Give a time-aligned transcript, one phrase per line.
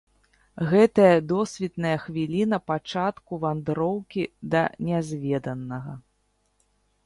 [0.69, 4.23] Гэтая досвітная хвіліна пачатку вандроўкі
[4.55, 5.93] да нязведанага!